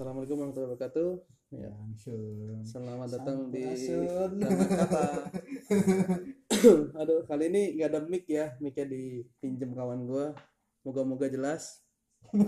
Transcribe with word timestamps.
Assalamualaikum 0.00 0.40
warahmatullahi 0.40 0.72
wabarakatuh. 0.72 1.10
Ya, 1.52 1.72
selamat 2.64 3.08
datang 3.20 3.52
di 3.52 3.68
Sampurasun. 3.68 4.30
Jangan 4.40 4.68
Kata. 4.72 5.04
Aduh, 7.04 7.20
kali 7.28 7.52
ini 7.52 7.76
nggak 7.76 7.88
ada 7.92 8.00
mic 8.08 8.24
ya, 8.24 8.56
micnya 8.64 8.88
dipinjem 8.88 9.76
kawan 9.76 10.08
gua. 10.08 10.32
Moga-moga 10.88 11.28
jelas. 11.28 11.84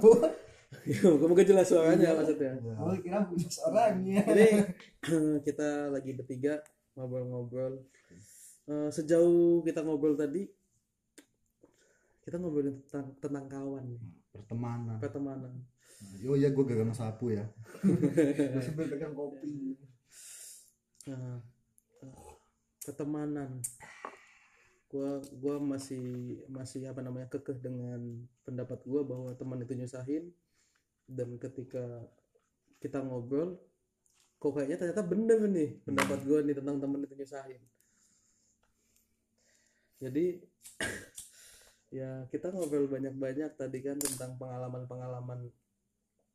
Ya, 0.88 1.12
Moga-moga 1.12 1.44
jelas 1.44 1.68
suaranya 1.68 2.16
maksudnya. 2.16 2.56
Oh, 2.80 2.96
kira 2.96 3.20
punya 3.28 3.44
orangnya. 3.68 4.24
Jadi 4.24 4.48
kita 5.52 5.92
lagi 5.92 6.16
bertiga 6.16 6.56
ngobrol-ngobrol. 6.96 7.84
Eh, 8.64 8.88
sejauh 8.88 9.60
kita 9.60 9.84
ngobrol 9.84 10.16
tadi, 10.16 10.48
kita 12.24 12.40
ngobrolin 12.40 12.80
tentang 12.88 13.12
tentang 13.20 13.44
kawan, 13.44 13.84
Pertemanan. 14.32 14.96
pertemanan. 14.96 15.52
Oh 16.28 16.38
iya, 16.38 16.54
gue 16.54 16.64
gagal 16.64 16.94
sapu 16.94 17.34
ya. 17.34 17.44
Gue 18.52 18.62
sambil 18.62 18.86
pegang 18.86 19.14
kopi. 19.14 19.74
Nah, 21.10 21.42
pertemanan 22.82 23.62
gua 24.92 25.24
gua 25.40 25.56
masih 25.56 26.36
masih 26.52 26.84
apa 26.84 27.00
namanya 27.00 27.24
kekeh 27.32 27.56
dengan 27.64 28.28
pendapat 28.44 28.84
gua 28.84 29.00
bahwa 29.08 29.32
teman 29.32 29.64
itu 29.64 29.72
nyusahin 29.72 30.28
dan 31.08 31.32
ketika 31.40 32.04
kita 32.76 33.00
ngobrol 33.00 33.56
kok 34.36 34.52
kayaknya 34.52 34.76
ternyata 34.76 35.02
bener 35.06 35.40
nih 35.48 35.80
pendapat 35.88 36.20
gua 36.28 36.44
nih 36.44 36.54
tentang 36.60 36.76
teman 36.76 37.00
itu 37.08 37.14
nyusahin 37.16 37.62
jadi 39.96 40.26
ya 42.02 42.28
kita 42.28 42.52
ngobrol 42.52 42.84
banyak-banyak 42.92 43.56
tadi 43.56 43.78
kan 43.80 43.96
tentang 43.96 44.36
pengalaman-pengalaman 44.36 45.48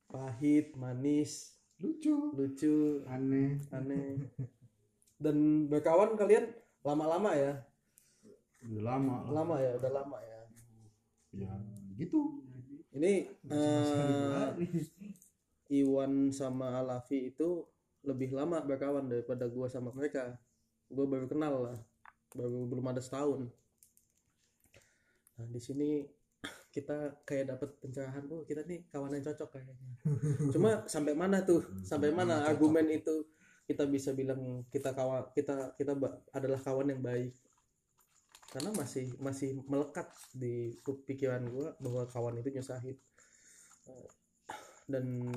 pahit 0.08 0.74
manis 0.76 1.54
Lucu. 1.78 2.34
lucu 2.34 3.06
Aneh. 3.06 3.62
aneh 3.70 4.18
dan 5.24 5.68
berkawan 5.70 6.18
kalian 6.18 6.50
lama-lama 6.82 7.32
ya 7.38 7.54
Udah 8.68 8.84
lama. 8.98 9.16
lama 9.30 9.56
ya 9.62 9.72
udah 9.78 9.92
lama 9.94 10.18
ya 10.24 10.36
Ya, 11.38 11.54
gitu. 12.00 12.42
ini 12.98 13.30
eh, 13.30 14.48
Iwan 15.84 16.32
sama 16.34 16.82
Alafi 16.82 17.30
itu 17.30 17.62
lebih 18.02 18.34
lama 18.34 18.64
berkawan 18.64 19.06
daripada 19.06 19.46
gua 19.46 19.68
sama 19.70 19.92
mereka 19.94 20.34
gua 20.90 21.06
baru 21.06 21.28
kenal 21.30 21.54
lah 21.70 21.78
baru 22.34 22.66
belum 22.66 22.86
ada 22.90 23.04
setahun 23.04 23.52
nah 25.38 25.46
di 25.46 25.62
sini 25.62 26.08
kita 26.70 27.24
kayak 27.26 27.56
dapat 27.56 27.70
pencerahan 27.82 28.24
oh 28.30 28.44
kita 28.46 28.62
nih 28.68 28.86
kawan 28.92 29.16
yang 29.18 29.26
cocok 29.26 29.50
kayaknya. 29.58 29.76
Cuma 30.54 30.84
sampai 30.86 31.14
mana 31.18 31.42
tuh? 31.42 31.64
Sampai 31.82 32.14
mana 32.14 32.46
argumen 32.46 32.86
itu 32.92 33.26
kita 33.68 33.84
bisa 33.90 34.16
bilang 34.16 34.64
kita 34.72 34.96
kawan 34.96 35.32
kita 35.36 35.76
kita 35.76 35.98
adalah 36.36 36.60
kawan 36.62 36.94
yang 36.94 37.02
baik? 37.02 37.34
Karena 38.48 38.72
masih 38.76 39.12
masih 39.20 39.60
melekat 39.68 40.08
di 40.32 40.76
pikiran 40.84 41.44
gua 41.52 41.76
bahwa 41.82 42.04
kawan 42.08 42.40
itu 42.40 42.50
nyusahin. 42.54 42.98
Dan 44.88 45.28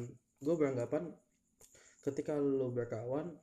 gue 0.40 0.54
beranggapan 0.54 1.10
ketika 2.00 2.38
lo 2.38 2.72
berkawan 2.72 3.34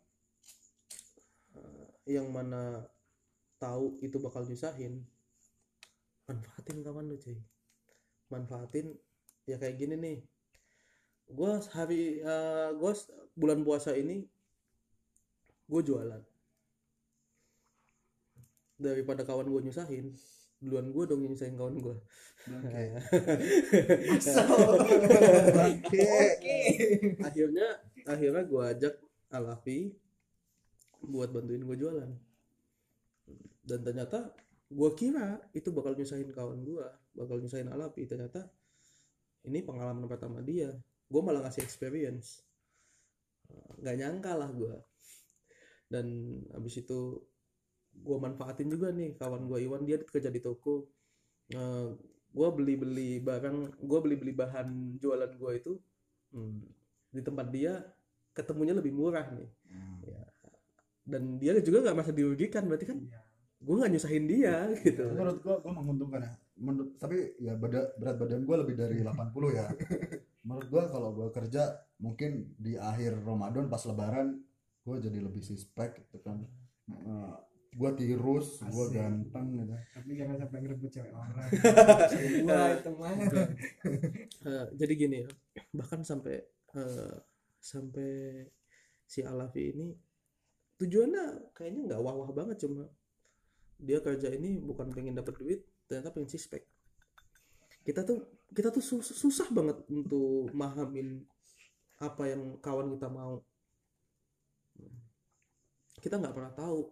eh, 1.54 1.88
yang 2.10 2.32
mana 2.34 2.88
tahu 3.62 4.02
itu 4.02 4.18
bakal 4.18 4.48
nyusahin 4.48 5.06
manfaatin 6.26 6.82
kawan 6.82 7.06
lu 7.06 7.18
cuy 7.22 7.38
manfaatin 8.28 8.92
ya 9.48 9.58
kayak 9.60 9.78
gini 9.80 9.96
nih. 9.96 10.18
Gue 11.28 11.60
hari 11.76 12.24
gue 12.76 12.94
bulan 13.36 13.64
puasa 13.64 13.96
ini 13.96 14.28
gue 15.68 15.82
jualan. 15.84 16.24
Daripada 18.78 19.26
kawan 19.26 19.50
gue 19.50 19.62
nyusahin 19.68 20.16
duluan 20.58 20.90
gue 20.90 21.06
dong 21.06 21.22
nyusahin 21.22 21.54
kawan 21.54 21.78
gue 21.78 21.94
akhirnya 27.22 27.68
akhirnya 28.10 28.42
gue 28.42 28.64
ajak 28.66 28.98
Alafi 29.30 29.94
buat 31.04 31.30
bantuin 31.30 31.62
gue 31.62 31.78
jualan. 31.78 32.10
Dan 33.68 33.84
ternyata 33.84 34.32
gue 34.68 34.90
kira 35.00 35.40
itu 35.56 35.72
bakal 35.72 35.96
nyusahin 35.96 36.28
kawan 36.36 36.60
gue 36.68 36.88
bakal 37.16 37.40
nyusahin 37.40 37.72
Alafi 37.72 38.04
ternyata 38.04 38.52
ini 39.48 39.64
pengalaman 39.64 40.04
pertama 40.12 40.44
dia. 40.44 40.76
Gue 41.08 41.22
malah 41.24 41.48
ngasih 41.48 41.64
experience. 41.64 42.44
Eh, 43.48 43.72
nggak 43.80 43.96
nyangka 43.96 44.32
lah 44.36 44.52
gue 44.52 44.76
dan 45.88 46.04
abis 46.52 46.84
itu 46.84 47.16
gue 47.96 48.18
manfaatin 48.20 48.68
juga 48.68 48.92
nih 48.92 49.16
kawan 49.16 49.48
gue 49.48 49.58
Iwan. 49.64 49.88
Dia 49.88 50.04
kerja 50.04 50.28
di 50.28 50.44
toko. 50.44 50.92
Eh, 51.48 51.90
gue 52.28 52.48
beli 52.54 52.76
beli 52.76 53.12
barang 53.24 53.82
gue 53.82 54.00
beli 54.04 54.16
beli 54.20 54.34
bahan 54.36 55.00
jualan 55.00 55.32
gue 55.40 55.52
itu 55.58 55.74
hmm, 56.36 56.60
di 57.10 57.22
tempat 57.24 57.48
dia 57.50 57.82
ketemunya 58.36 58.76
lebih 58.76 58.94
murah 58.94 59.26
nih. 59.32 59.50
Hmm. 59.72 60.00
dan 61.08 61.40
dia 61.40 61.56
juga 61.64 61.88
nggak 61.88 61.96
merasa 61.96 62.12
dirugikan 62.12 62.68
berarti 62.68 62.86
kan 62.92 63.00
gue 63.58 63.74
nggak 63.74 63.92
nyusahin 63.94 64.26
dia 64.30 64.70
gitu 64.86 65.04
Menurut 65.14 65.38
gue, 65.42 65.56
gue 65.58 65.74
menguntungkan 65.74 66.22
ya. 66.22 66.34
Menurut, 66.58 66.98
tapi 66.98 67.38
ya 67.38 67.54
beda, 67.54 67.98
berat 67.98 68.18
badan 68.18 68.42
gue 68.46 68.56
lebih 68.58 68.76
dari 68.78 68.98
80 69.02 69.58
ya. 69.58 69.68
Menurut 70.48 70.68
gue 70.70 70.84
kalau 70.90 71.10
gue 71.14 71.28
kerja 71.34 71.64
mungkin 71.98 72.54
di 72.58 72.78
akhir 72.78 73.22
Ramadan 73.26 73.66
pas 73.70 73.82
Lebaran 73.86 74.38
gue 74.88 74.96
jadi 75.04 75.20
lebih 75.20 75.44
suspek 75.44 76.06
gitu 76.06 76.22
kan. 76.24 76.40
gue 77.78 77.92
tirus, 77.94 78.58
gue 78.66 78.86
ganteng 78.90 79.54
gitu. 79.54 79.76
tapi 79.94 80.18
jangan 80.18 80.36
sampai 80.42 80.58
ngerebut 80.66 80.90
cewek 80.90 81.14
orang 81.14 81.46
semua 82.10 82.64
itu 82.74 82.92
mah 82.98 83.14
Eh, 84.48 84.66
jadi 84.80 84.94
gini 84.98 85.18
ya 85.22 85.30
bahkan 85.78 86.02
sampai 86.02 86.42
eh, 86.74 87.16
sampai 87.62 88.12
si 89.06 89.22
Alafi 89.22 89.62
ini 89.76 89.88
tujuannya 90.82 91.54
kayaknya 91.54 91.82
nggak 91.94 92.02
wah-wah 92.02 92.32
banget 92.34 92.66
cuma 92.66 92.90
dia 93.78 94.02
kerja 94.02 94.34
ini 94.34 94.58
bukan 94.62 94.90
pengen 94.94 95.18
dapat 95.18 95.38
duit 95.38 95.62
ternyata 95.86 96.14
pengen 96.14 96.30
sispek 96.30 96.66
kita 97.88 98.04
tuh 98.04 98.20
kita 98.52 98.68
tuh 98.68 98.84
sus- 98.84 99.16
susah 99.16 99.48
banget 99.56 99.80
untuk 99.88 100.52
mahamin 100.52 101.24
apa 102.04 102.30
yang 102.30 102.60
kawan 102.60 102.92
kita 102.94 103.08
mau. 103.08 103.40
Kita 105.98 106.20
nggak 106.20 106.36
pernah 106.36 106.54
tahu 106.54 106.84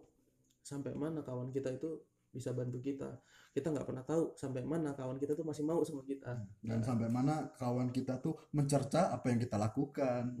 sampai 0.64 0.96
mana 0.96 1.20
kawan 1.22 1.52
kita 1.52 1.76
itu 1.76 2.00
bisa 2.32 2.56
bantu 2.56 2.80
kita. 2.80 3.20
Kita 3.52 3.76
nggak 3.76 3.86
pernah 3.86 4.04
tahu 4.08 4.32
sampai 4.40 4.64
mana 4.64 4.96
kawan 4.96 5.20
kita 5.20 5.36
tuh 5.36 5.44
masih 5.44 5.68
mau 5.68 5.84
sama 5.84 6.00
kita. 6.00 6.32
Dan 6.64 6.80
sampai 6.80 7.12
mana 7.12 7.48
kawan 7.54 7.92
kita 7.92 8.16
tuh 8.18 8.34
mencerca 8.56 9.12
apa 9.12 9.28
yang 9.28 9.38
kita 9.38 9.60
lakukan. 9.60 10.32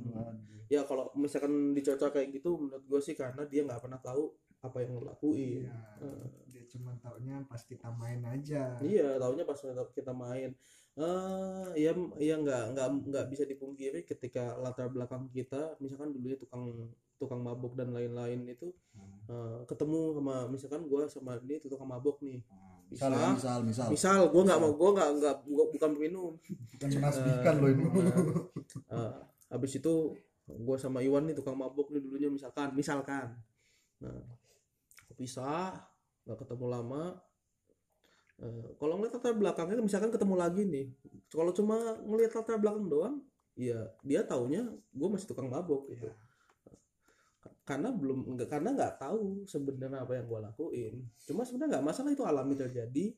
ya 0.66 0.82
kalau 0.82 1.14
misalkan 1.14 1.78
dicerca 1.78 2.10
kayak 2.10 2.34
gitu 2.34 2.58
menurut 2.58 2.82
gue 2.82 2.98
sih 2.98 3.14
karena 3.14 3.46
dia 3.46 3.62
nggak 3.62 3.78
pernah 3.78 4.02
tahu 4.02 4.34
apa 4.64 4.76
yang 4.82 4.98
lo 4.98 5.02
lakuin. 5.06 5.68
Iya, 5.68 5.76
Eh, 6.02 6.26
dia 6.50 6.64
cuma 6.72 6.92
taunya 7.00 7.40
pas 7.46 7.60
kita 7.60 7.88
main 7.92 8.20
aja. 8.24 8.76
Iya 8.80 9.20
taunya 9.20 9.44
pas 9.44 9.58
kita 9.92 10.12
main. 10.12 10.50
Eh 10.96 11.66
ya 11.76 11.92
ya 12.16 12.34
nggak 12.40 12.64
nggak 12.72 12.88
nggak 13.12 13.26
bisa 13.28 13.44
dipungkiri 13.44 14.08
ketika 14.08 14.56
latar 14.56 14.88
belakang 14.88 15.28
kita 15.28 15.76
misalkan 15.76 16.16
dulunya 16.16 16.40
tukang 16.40 16.88
tukang 17.16 17.40
mabuk 17.40 17.76
dan 17.76 17.92
lain-lain 17.92 18.44
itu 18.48 18.72
eh, 19.28 19.60
ketemu 19.68 20.20
sama 20.20 20.36
misalkan 20.48 20.82
gue 20.88 21.00
sama 21.08 21.32
ini 21.44 21.60
tukang 21.60 21.88
mabuk 21.88 22.20
nih. 22.24 22.40
Misal, 22.86 23.10
ya, 23.10 23.34
misal, 23.34 23.58
misal. 23.66 23.88
misal. 23.90 24.20
Gue 24.30 24.42
nggak 24.46 24.60
mau 24.62 24.72
gue 24.72 24.90
nggak 24.94 25.10
nggak 25.18 25.34
gua 25.50 25.64
bukan 25.74 25.90
peminum. 25.98 26.32
Bukan 26.76 26.88
menasbihkan 26.96 27.54
loh 27.58 27.70
ini. 27.70 27.84
Eh, 28.86 29.12
habis 29.50 29.72
itu 29.78 29.94
gue 30.46 30.76
sama 30.78 31.02
Iwan 31.02 31.26
nih 31.26 31.34
tukang 31.34 31.58
mabuk 31.58 31.90
nih 31.90 31.98
dulunya 31.98 32.30
misalkan 32.30 32.70
misalkan. 32.78 33.34
Nah 33.98 34.22
pisah 35.16 35.74
nggak 36.28 36.38
ketemu 36.44 36.66
lama. 36.68 37.04
Eh, 38.36 38.68
kalau 38.76 39.00
ngeliat 39.00 39.16
latar 39.16 39.32
belakangnya 39.32 39.80
misalkan 39.80 40.12
ketemu 40.12 40.34
lagi 40.36 40.62
nih 40.68 40.92
kalau 41.32 41.56
cuma 41.56 41.96
ngelihat 42.04 42.36
latar 42.36 42.60
belakang 42.60 42.84
doang 42.84 43.16
ya 43.56 43.80
dia 44.04 44.20
taunya 44.28 44.68
gue 44.92 45.08
masih 45.08 45.24
tukang 45.32 45.48
mabuk 45.48 45.88
gitu. 45.88 46.12
Karena 47.64 47.90
belum 47.90 48.36
nggak 48.36 48.48
karena 48.52 48.76
nggak 48.76 49.00
tahu 49.00 49.48
sebenarnya 49.48 50.04
apa 50.04 50.20
yang 50.20 50.28
gue 50.28 50.40
lakuin. 50.52 50.94
Cuma 51.24 51.48
sebenarnya 51.48 51.80
nggak 51.80 51.86
masalah 51.88 52.10
itu 52.12 52.24
alami 52.28 52.54
terjadi 52.54 53.16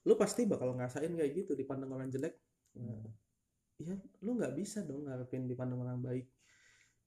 lu 0.00 0.16
pasti 0.16 0.48
bakal 0.48 0.72
ngerasain 0.72 1.12
kayak 1.12 1.44
gitu 1.44 1.52
dipandang 1.52 1.92
orang 1.92 2.08
jelek. 2.08 2.40
Nah, 2.80 3.04
ya 3.80 3.96
lu 4.24 4.38
nggak 4.38 4.54
bisa 4.56 4.86
dong 4.86 5.08
ngarepin 5.08 5.48
dipandang 5.48 5.80
orang 5.82 5.98
baik 6.00 6.30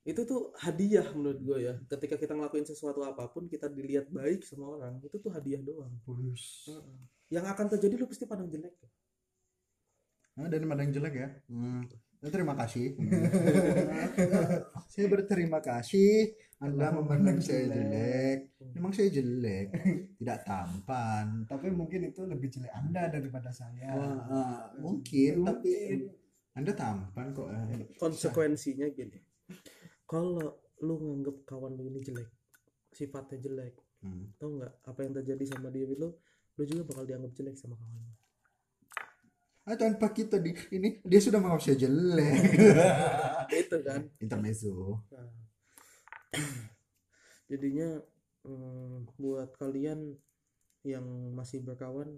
itu 0.04 0.22
tuh 0.28 0.52
hadiah 0.60 1.08
menurut 1.16 1.40
gue 1.40 1.58
ya 1.64 1.74
ketika 1.88 2.20
kita 2.20 2.36
ngelakuin 2.36 2.68
sesuatu 2.68 3.00
apa 3.08 3.32
pun 3.32 3.48
kita 3.48 3.72
dilihat 3.72 4.12
baik 4.12 4.44
sama 4.44 4.76
orang 4.76 5.00
itu 5.00 5.16
tuh 5.16 5.32
hadiah 5.32 5.64
doang 5.64 5.96
Bulus. 6.04 6.68
yang 7.32 7.48
akan 7.48 7.72
terjadi 7.72 7.96
lu 7.96 8.06
pasti 8.12 8.28
pandang 8.28 8.52
jelek 8.52 8.76
Nah, 10.34 10.50
dan 10.50 10.66
yang 10.66 10.90
jelek 10.90 11.14
ya. 11.14 11.30
Hmm. 11.46 11.86
Ya, 12.24 12.30
terima 12.34 12.58
kasih. 12.58 12.98
saya 14.94 15.06
berterima 15.06 15.62
kasih. 15.62 16.34
Anda 16.64 16.96
memandang 16.96 17.44
saya 17.44 17.68
jelek. 17.68 18.56
Memang 18.74 18.96
saya 18.96 19.12
jelek, 19.12 19.68
tidak 20.18 20.40
tampan. 20.48 21.44
tapi 21.44 21.68
mungkin 21.70 22.08
itu 22.08 22.24
lebih 22.24 22.48
jelek 22.48 22.72
anda 22.72 23.12
daripada 23.12 23.52
saya 23.52 23.92
Wah, 23.94 24.18
ah, 24.32 24.62
mungkin, 24.80 25.44
tapi 25.44 25.74
Anda 26.56 26.72
tampan 26.72 27.36
kok. 27.36 27.52
konsekuensinya 28.00 28.88
gini 28.96 29.20
kalau 30.14 30.54
lu 30.86 30.94
nganggep 31.02 31.38
kawan 31.50 31.74
lu 31.74 31.90
ini 31.90 32.00
jelek 32.06 32.30
sifatnya 32.94 33.40
jelek 33.42 33.74
Hmm. 34.04 34.36
tau 34.36 34.52
nggak 34.60 34.84
apa 34.84 35.00
yang 35.08 35.16
terjadi 35.16 35.56
sama 35.56 35.72
dia 35.72 35.88
lu 35.88 36.12
lu 36.60 36.64
juga 36.68 36.84
bakal 36.92 37.08
dianggap 37.08 37.32
jelek 37.40 37.56
sama 37.56 37.80
kawan 37.80 38.04
lu 38.04 38.14
Ah, 39.64 39.80
tanpa 39.80 40.12
kita 40.12 40.44
di 40.44 40.52
ini 40.76 41.00
dia 41.08 41.24
sudah 41.24 41.40
menganggap 41.40 41.64
saya 41.64 41.88
jelek. 41.88 42.52
itu 43.64 43.78
kan 43.80 44.04
Intermezzo. 44.20 45.00
Nah. 45.08 45.32
jadinya 47.52 47.96
hmm, 48.44 49.08
buat 49.16 49.56
kalian 49.56 50.20
yang 50.84 51.06
masih 51.32 51.64
berkawan 51.64 52.12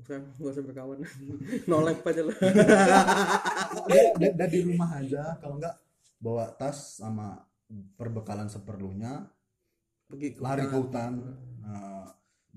sekarang 0.00 0.30
gak 0.40 0.52
usah 0.56 0.64
berkawan 0.64 0.98
nolep 1.70 2.00
aja 2.00 2.22
lah 2.24 2.36
dan 4.16 4.48
di 4.48 4.60
rumah 4.62 4.88
aja 5.04 5.36
kalau 5.42 5.58
enggak 5.60 5.74
bawa 6.18 6.50
tas 6.54 6.98
sama 6.98 7.38
perbekalan 7.98 8.50
seperlunya 8.50 9.26
pergi 10.08 10.34
ke 10.34 10.40
lari 10.40 10.64
ke 10.66 10.76
hutan. 10.76 11.12
eh, 11.62 12.06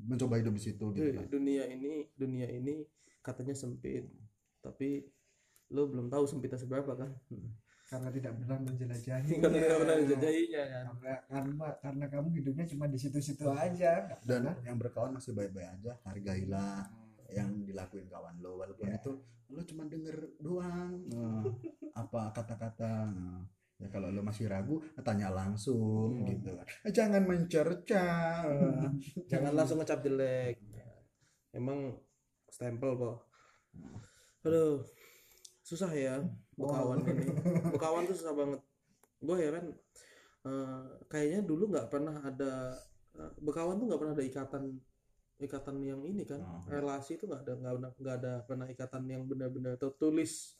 mencoba 0.01 0.39
hidup 0.39 0.55
di 0.55 0.63
situ 0.63 0.85
gitu 0.95 1.11
kan. 1.13 1.27
dunia 1.29 1.67
ini 1.67 2.09
dunia 2.15 2.47
ini 2.47 2.81
katanya 3.21 3.53
sempit 3.53 4.07
tapi 4.63 5.05
lo 5.71 5.87
belum 5.87 6.07
tahu 6.09 6.25
sempitnya 6.25 6.57
seberapa 6.57 6.95
kan 6.95 7.11
karena 7.91 8.07
tidak 8.07 8.33
pernah 8.39 8.57
menjelajahi 8.63 9.33
karena 9.43 9.57
tidak 9.59 9.77
pernah 9.83 9.95
menjelajahinya 9.99 10.63
kan 10.63 10.83
karena 10.87 11.13
karena 11.27 11.67
karena 11.83 12.05
kamu 12.07 12.27
hidupnya 12.39 12.65
cuma 12.71 12.85
di 12.87 12.97
situ-situ 12.97 13.45
aja 13.51 13.93
dan 14.23 14.47
pernah. 14.47 14.55
yang 14.63 14.77
berkawan 14.79 15.11
masih 15.11 15.35
baik-baik 15.35 15.69
aja 15.75 15.91
hargailah 16.07 16.87
yang 17.31 17.63
dilakuin 17.63 18.06
kawan 18.06 18.36
lo. 18.38 18.60
Walaupun 18.60 18.86
Ya. 18.86 18.98
itu 18.98 19.12
lo 19.50 19.62
cuma 19.63 19.83
denger 19.86 20.16
doang. 20.38 20.92
Eh, 21.07 21.44
apa 22.01 22.31
kata-kata. 22.31 23.10
Eh. 23.10 23.42
ya 23.81 23.89
kalau 23.89 24.13
lo 24.13 24.22
masih 24.22 24.45
ragu 24.45 24.78
tanya 25.01 25.33
langsung 25.33 26.22
Hmm. 26.22 26.30
gitu. 26.30 26.54
Eh, 26.86 26.94
jangan 26.94 27.25
mencerca. 27.25 28.45
Jangan 29.31 29.57
langsung 29.57 29.81
ngecap 29.81 30.06
jelek. 30.06 30.62
Emang 31.50 31.98
stempel 32.45 32.94
kok. 32.94 33.25
Aduh 34.44 34.86
susah 35.62 35.89
ya 35.92 36.22
berkawan 36.54 37.01
ini. 37.01 37.25
Berkawan 37.74 38.06
tuh 38.06 38.13
susah 38.13 38.38
banget. 38.38 38.62
Gue 39.18 39.38
ya 39.39 39.50
kan 39.50 39.66
eh, 40.45 40.81
kayaknya 41.07 41.39
dulu 41.42 41.74
nggak 41.74 41.89
pernah 41.89 42.22
ada 42.22 42.78
eh, 43.18 43.31
berkawan 43.42 43.81
tuh 43.81 43.89
nggak 43.89 44.01
pernah 44.01 44.13
ada 44.13 44.25
ikatan 44.25 44.63
ikatan 45.41 45.81
yang 45.81 46.01
ini 46.05 46.23
kan 46.23 46.39
Oh. 46.41 46.61
relasi 46.69 47.17
itu 47.17 47.25
nggak 47.25 47.41
ada 47.43 47.53
nggak 47.57 47.73
ada 47.73 47.89
nggak 47.97 48.15
ada 48.21 48.33
pernah 48.45 48.67
ikatan 48.69 49.03
yang 49.09 49.25
benar-benar 49.25 49.75
tertulis 49.81 50.55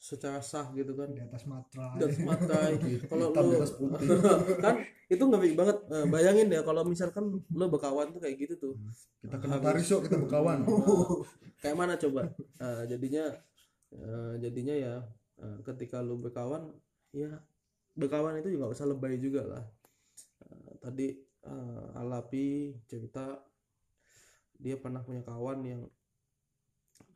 secara 0.00 0.40
sah 0.40 0.72
gitu 0.72 0.96
kan. 0.96 1.12
Di 1.12 1.20
atas 1.20 1.44
matrai. 1.44 2.80
Kalau 3.10 3.36
di 3.36 3.38
lu 3.44 3.52
atas 3.60 3.76
putih. 3.76 4.08
kan 4.64 4.80
itu 5.12 5.20
ngeri 5.20 5.52
banget. 5.52 5.76
Eh, 5.92 6.06
bayangin 6.08 6.48
ya 6.48 6.64
kalau 6.64 6.88
misalkan 6.88 7.36
lo 7.52 7.66
berkawan 7.68 8.08
tuh 8.08 8.20
kayak 8.24 8.36
gitu 8.40 8.54
tuh. 8.56 8.74
Kita 9.20 9.36
kena 9.36 9.60
taris 9.60 9.92
yuk 9.92 10.08
kita 10.08 10.16
berkawan 10.16 10.64
kayak 11.62 11.76
mana 11.76 12.00
coba? 12.00 12.32
Eh, 12.62 12.82
jadinya 12.88 13.28
eh, 13.92 14.32
jadinya 14.40 14.72
ya 14.72 14.94
ketika 15.68 16.00
lu 16.00 16.16
berkawan 16.20 16.72
ya 17.12 17.32
berkawan 17.92 18.40
itu 18.40 18.56
juga 18.56 18.72
usah 18.72 18.88
lebay 18.88 19.20
juga 19.20 19.44
lah. 19.44 19.64
Tadi 20.80 21.12
Alapi 21.96 22.72
cerita 22.88 23.36
dia 24.60 24.76
pernah 24.76 25.00
punya 25.00 25.24
kawan 25.24 25.64
yang 25.64 25.82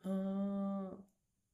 eh 0.05 0.89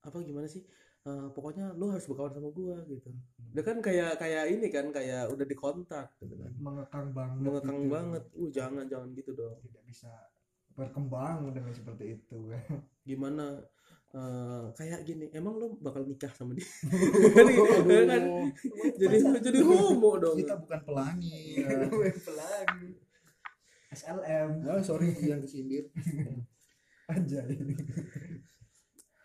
apa 0.01 0.17
gimana 0.23 0.47
sih? 0.49 0.63
Eh, 1.01 1.27
pokoknya 1.33 1.73
lu 1.73 1.89
harus 1.89 2.05
berkawan 2.05 2.29
sama 2.29 2.53
gua 2.53 2.77
gitu. 2.85 3.09
Dia 3.57 3.63
kan 3.65 3.81
kayak 3.81 4.21
kayak 4.21 4.53
ini 4.53 4.67
kan 4.69 4.93
kayak 4.93 5.33
udah 5.33 5.45
dikontak 5.49 6.13
gitu 6.21 6.37
kan. 6.37 6.51
Mengekang 6.61 7.09
banget 7.09 7.41
mengekang 7.41 7.79
gitu. 7.81 7.89
banget. 7.89 8.23
Uh 8.37 8.49
jangan 8.53 8.85
jangan 8.85 9.09
gitu 9.17 9.31
dong. 9.33 9.57
Tidak 9.65 9.83
bisa 9.85 10.11
berkembang 10.77 11.49
dengan 11.51 11.73
seperti 11.73 12.21
itu 12.21 12.53
gimana? 13.01 13.65
Eh, 14.11 14.65
kayak 14.77 15.07
gini 15.07 15.31
emang 15.33 15.57
lo 15.57 15.73
bakal 15.81 16.05
nikah 16.05 16.29
sama 16.37 16.53
dia? 16.53 16.67
Aduh, 17.39 18.05
kan? 18.05 18.23
Jadi 18.99 19.17
jadi 19.41 19.59
homo 19.63 20.21
dong. 20.21 20.37
Kita 20.37 20.59
bukan 20.59 20.79
pelangi. 20.85 21.65
Ya. 21.65 21.87
pelangi 22.29 23.10
SLM 23.91 24.63
Oh, 24.65 24.79
sorry 24.79 25.11
yang 25.19 25.39
kesindir. 25.39 25.91
Aja 27.11 27.43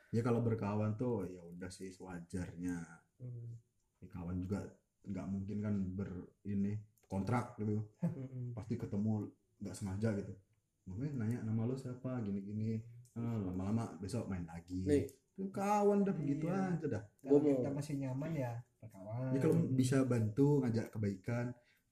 ya 0.08 0.20
kalau 0.22 0.40
berkawan 0.40 0.96
tuh 0.96 1.28
ya 1.28 1.42
udah 1.44 1.68
sih 1.68 1.92
wajarnya 1.94 2.78
Hmm, 3.16 3.48
Ya, 3.96 4.06
kawan 4.12 4.36
juga 4.36 4.60
nggak 5.02 5.24
mungkin 5.24 5.56
kan 5.64 5.74
ber 5.96 6.10
ini 6.44 6.76
kontrak 7.06 7.56
gitu. 7.56 7.80
Hmm, 8.04 8.52
pasti 8.52 8.76
ketemu 8.76 9.24
nggak 9.56 9.72
sengaja 9.72 10.12
gitu. 10.20 10.36
Mungkin 10.84 11.16
nanya 11.16 11.40
nama 11.40 11.64
lo 11.64 11.72
siapa 11.72 12.20
gini 12.20 12.44
gini 12.44 12.76
Ah, 13.16 13.40
lama-lama 13.40 13.96
besok 13.96 14.28
main 14.28 14.44
lagi. 14.44 14.84
Nih. 14.84 15.08
Tuh, 15.32 15.48
kawan 15.48 16.04
dah 16.04 16.12
begitu 16.12 16.44
Iya. 16.44 16.76
aja 16.76 16.86
dah. 16.92 17.02
Kalau 17.24 17.40
kita 17.40 17.70
masih 17.72 17.94
nyaman 18.04 18.32
ya 18.36 18.52
berkawan. 18.84 19.32
Ya 19.32 19.38
kalau 19.40 19.56
bisa 19.72 19.96
bantu 20.04 20.60
ngajak 20.60 20.86
kebaikan 20.92 21.46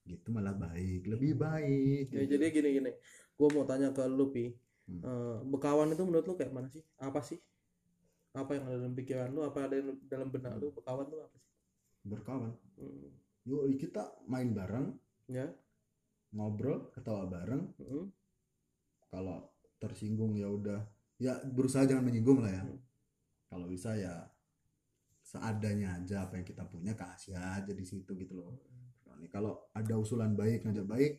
gitu 0.04 0.28
malah 0.28 0.52
baik 0.52 1.08
lebih 1.08 1.32
baik 1.40 2.12
ya 2.12 2.22
jadi 2.28 2.52
gini 2.52 2.68
gini. 2.80 2.92
Gue 3.34 3.48
mau 3.50 3.64
tanya 3.64 3.90
ke 3.90 4.04
lu 4.06 4.30
pi. 4.30 4.52
Hmm. 4.84 5.00
Eh, 5.00 5.38
berkawan 5.48 5.90
itu 5.90 6.04
menurut 6.04 6.28
lu 6.28 6.34
kayak 6.36 6.52
mana 6.52 6.68
sih? 6.68 6.84
Apa 7.00 7.24
sih? 7.24 7.40
Apa 8.36 8.54
yang 8.58 8.68
ada 8.68 8.76
dalam 8.84 8.94
pikiran 8.94 9.32
lu? 9.32 9.40
Apa 9.42 9.66
ada 9.66 9.80
dalam 10.06 10.28
benak 10.28 10.60
lu? 10.60 10.70
Berkawan 10.76 11.08
tuh 11.08 11.24
apa 11.24 11.36
sih? 11.40 11.52
Berkawan. 12.04 12.52
Hmm, 12.76 13.10
yuk 13.48 13.64
kita 13.80 14.12
main 14.28 14.52
bareng. 14.52 14.92
Ya. 15.32 15.48
Ngobrol 16.36 16.92
ketawa 16.92 17.24
bareng. 17.26 17.72
Hmm, 17.80 18.12
kalau 19.08 19.50
tersinggung 19.80 20.36
ya 20.36 20.52
udah. 20.52 20.84
Ya 21.16 21.40
berusaha 21.42 21.88
jangan 21.88 22.04
menyinggung 22.04 22.44
lah 22.44 22.52
ya. 22.52 22.62
Hmm. 22.62 22.80
kalau 23.54 23.70
bisa 23.70 23.94
ya 23.94 24.10
seadanya 25.22 25.94
aja 25.94 26.26
apa 26.26 26.42
yang 26.42 26.42
kita 26.42 26.66
punya 26.66 26.90
kasih 26.98 27.38
aja 27.38 27.70
di 27.70 27.86
situ 27.86 28.18
gitu 28.18 28.34
loh 28.34 28.58
Nah, 29.18 29.30
kalau 29.30 29.70
ada 29.74 29.94
usulan 29.98 30.34
baik 30.34 30.66
ngajak 30.66 30.86
baik 30.86 31.12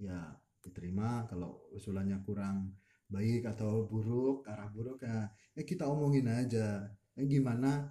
ya 0.00 0.36
diterima. 0.64 1.24
Kalau 1.28 1.68
usulannya 1.72 2.20
kurang 2.24 2.76
baik 3.10 3.48
atau 3.50 3.90
buruk 3.90 4.46
arah 4.46 4.70
buruk 4.70 5.02
ya, 5.02 5.26
ya 5.56 5.62
kita 5.66 5.84
omongin 5.88 6.30
aja. 6.30 6.86
Ya 7.18 7.24
gimana 7.26 7.90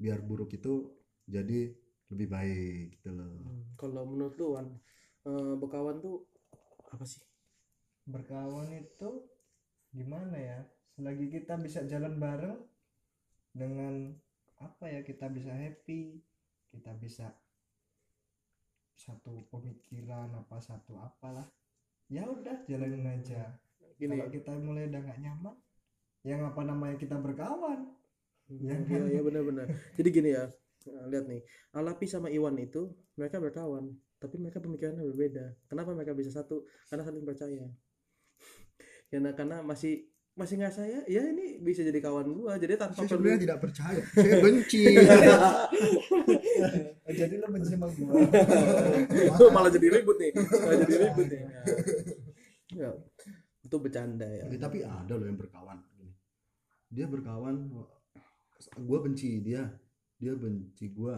biar 0.00 0.24
buruk 0.24 0.54
itu 0.56 0.88
jadi 1.28 1.74
lebih 2.10 2.28
baik 2.30 2.98
gitu 2.98 3.14
loh. 3.14 3.30
Hmm. 3.38 3.62
kalau 3.78 4.02
menurut 4.02 4.34
lu 4.34 4.46
Wan 4.58 4.66
eh, 5.26 5.54
berkawan 5.58 6.02
tuh 6.02 6.26
apa 6.90 7.04
sih? 7.06 7.22
Berkawan 8.08 8.72
itu 8.74 9.10
gimana 9.94 10.34
ya? 10.34 10.60
Selagi 10.96 11.30
kita 11.30 11.54
bisa 11.60 11.86
jalan 11.86 12.18
bareng 12.18 12.58
dengan 13.54 14.14
apa 14.60 14.84
ya 14.92 15.00
kita 15.00 15.26
bisa 15.32 15.50
happy 15.56 16.20
kita 16.70 16.92
bisa 17.00 17.32
satu 19.00 19.32
pemikiran 19.48 20.28
apa 20.36 20.56
satu 20.60 20.92
apalah 21.00 21.48
ya 22.12 22.22
udah 22.28 22.56
jalanin 22.68 23.06
aja 23.08 23.40
gini 23.96 24.20
kalau 24.20 24.28
kita 24.28 24.52
mulai 24.60 24.84
udah 24.92 25.00
nggak 25.06 25.20
nyaman 25.24 25.56
yang 26.30 26.40
apa 26.44 26.60
namanya 26.68 26.96
kita 27.00 27.16
berkawan 27.16 27.80
Iya, 28.50 28.74
Ya 28.74 28.82
kan? 28.82 29.06
iya 29.06 29.20
benar-benar. 29.22 29.66
Jadi 29.94 30.08
gini 30.10 30.34
ya, 30.34 30.50
nah, 30.90 31.06
lihat 31.06 31.30
nih, 31.30 31.38
Alapi 31.70 32.02
sama 32.10 32.34
Iwan 32.34 32.58
itu 32.58 32.90
mereka 33.14 33.38
berkawan, 33.38 33.94
tapi 34.18 34.42
mereka 34.42 34.58
pemikirannya 34.58 35.06
berbeda. 35.06 35.54
Kenapa 35.70 35.94
mereka 35.94 36.18
bisa 36.18 36.34
satu? 36.34 36.66
Karena 36.90 37.06
saling 37.06 37.22
percaya. 37.22 37.70
Karena 39.06 39.30
karena 39.38 39.56
masih 39.62 40.02
masih 40.40 40.56
nggak 40.56 40.72
saya, 40.72 41.04
ya 41.04 41.20
ini 41.20 41.60
bisa 41.60 41.84
jadi 41.84 42.00
kawan 42.00 42.32
gua. 42.32 42.56
Jadi 42.56 42.80
tanpa 42.80 42.96
saya 42.96 43.12
perlu 43.12 43.20
sebenarnya 43.20 43.40
tidak 43.44 43.58
percaya 43.60 44.00
saya 44.16 44.36
benci 44.40 44.82
jadi 47.20 47.34
lo 47.36 47.46
benci 47.52 47.68
sama 47.76 47.88
gua 47.92 49.48
malah 49.52 49.68
jadi 49.68 50.00
ribut 50.00 50.16
nih, 50.16 50.32
malah 50.32 50.76
jadi 50.88 50.96
ribut 51.04 51.26
nih. 51.28 51.40
Ya. 51.44 51.62
Ya, 52.70 52.90
itu 53.60 53.76
bercanda 53.76 54.24
ya. 54.24 54.48
Ya, 54.48 54.56
tapi 54.56 54.80
ada 54.80 55.12
loh 55.18 55.26
yang 55.26 55.36
berkawan 55.36 55.82
Gini. 55.98 56.14
dia 56.88 57.06
berkawan 57.06 57.68
gue 58.78 58.98
benci 59.02 59.40
dia 59.42 59.66
dia 60.20 60.32
benci 60.36 60.92
gue 60.92 61.16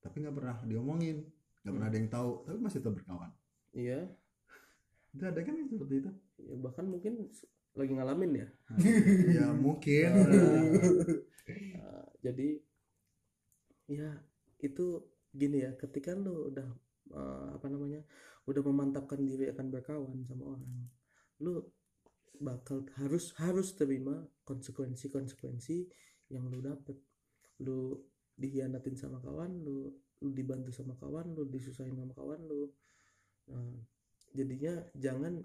tapi 0.00 0.22
nggak 0.22 0.36
pernah 0.36 0.56
diomongin 0.64 1.24
nggak 1.64 1.74
pernah 1.74 1.88
ada 1.90 1.96
yang 1.96 2.10
tahu 2.12 2.30
tapi 2.46 2.58
masih 2.60 2.78
tetap 2.80 2.96
berkawan 2.96 3.30
Iya, 3.74 4.06
itu 5.10 5.24
ada 5.26 5.42
kan 5.42 5.58
yang 5.58 5.66
seperti 5.66 5.98
itu 5.98 6.10
ya, 6.38 6.54
bahkan 6.62 6.86
mungkin 6.86 7.26
lagi 7.74 7.92
ngalamin 7.94 8.32
ya. 8.42 8.48
ya 9.42 9.46
mungkin. 9.54 10.10
Nah, 11.76 12.06
jadi 12.24 12.56
ya 13.90 14.10
itu 14.64 15.04
gini 15.28 15.60
ya 15.60 15.76
ketika 15.76 16.16
lu 16.16 16.48
udah 16.54 16.68
eh, 17.12 17.48
apa 17.52 17.66
namanya 17.68 18.00
udah 18.48 18.62
memantapkan 18.64 19.20
diri 19.20 19.50
akan 19.52 19.68
berkawan 19.68 20.24
sama 20.24 20.56
orang 20.56 20.88
lu 21.42 21.60
bakal 22.40 22.82
harus 22.98 23.34
harus 23.38 23.74
terima 23.78 24.24
konsekuensi 24.42 25.06
konsekuensi 25.10 25.86
yang 26.32 26.50
lu 26.50 26.62
dapet. 26.62 26.98
Lu 27.62 27.94
dihianatin 28.34 28.98
sama 28.98 29.22
kawan 29.22 29.62
lu 29.62 29.94
lu 30.22 30.30
dibantu 30.34 30.74
sama 30.74 30.98
kawan 30.98 31.34
lu 31.36 31.46
disusahin 31.46 31.94
sama 31.94 32.14
kawan 32.14 32.40
lu. 32.46 32.70
Nah, 33.50 33.76
jadinya 34.34 34.74
jangan 34.96 35.44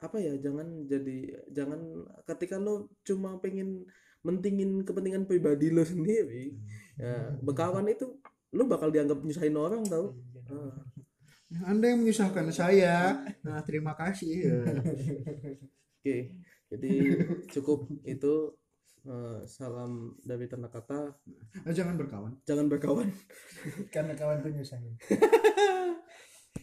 apa 0.00 0.16
ya 0.16 0.32
jangan 0.36 0.88
jadi 0.88 1.18
jangan 1.52 1.80
ketika 2.24 2.56
lu 2.56 2.88
cuma 3.04 3.36
pengen 3.38 3.84
mentingin 4.20 4.80
kepentingan 4.80 5.24
pribadi 5.24 5.68
lu 5.68 5.84
sendiri 5.92 6.56
ya 6.96 7.36
berkawan 7.40 7.84
itu 7.86 8.16
lu 8.50 8.64
bakal 8.66 8.88
dianggap 8.88 9.20
nyusahin 9.20 9.56
orang 9.56 9.84
tau 9.86 10.16
Ah. 10.50 10.74
Anda 11.62 11.94
yang 11.94 12.02
menyusahkan 12.02 12.50
saya. 12.50 13.22
Nah, 13.46 13.62
terima 13.62 13.94
kasih. 13.94 14.66
oke 16.02 16.16
jadi 16.66 16.90
cukup 17.50 17.86
itu 18.02 18.34
eh, 19.02 19.38
salam 19.46 20.18
dari 20.22 20.50
tanda 20.50 20.66
kata 20.66 21.14
Eh, 21.62 21.70
jangan 21.70 21.94
berkawan. 21.94 22.34
jangan 22.42 22.66
berkawan 22.66 23.06
karena 23.94 24.18
kawan 24.18 24.42
tuh 24.42 24.50
nyusahin 24.50 24.94